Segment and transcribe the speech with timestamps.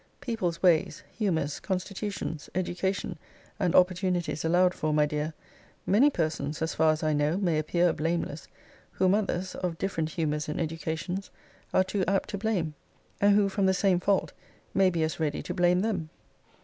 [0.19, 3.19] People's ways, humours, constitutions, education,
[3.59, 5.31] and opportunities allowed for, my dear,
[5.85, 8.47] many persons, as far as I know, may appear blameless,
[8.93, 11.29] whom others, of different humours and educations,
[11.71, 12.73] are too apt to blame;
[13.21, 14.33] and who, from the same fault,
[14.73, 16.09] may be as ready to blame them.